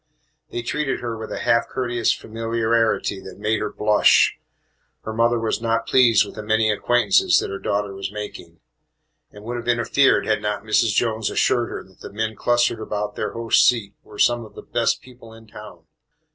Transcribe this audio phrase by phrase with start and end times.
[0.49, 4.35] They treated her with a half courteous familiarity that made her blush.
[5.03, 8.61] Her mother was not pleased with the many acquaintances that her daughter was making,
[9.29, 10.95] and would have interfered had not Mrs.
[10.95, 14.63] Jones assured her that the men clustered about their host's seat were some of the
[14.63, 15.85] "best people in town."